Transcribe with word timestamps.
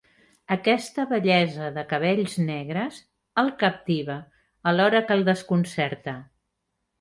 Aquesta 0.53 1.03
bellesa 1.09 1.67
de 1.75 1.83
cabells 1.91 2.33
negres 2.47 2.97
el 3.43 3.51
captiva 3.65 4.17
alhora 4.73 5.03
que 5.11 5.19
el 5.21 5.23
desconcerta. 5.29 6.17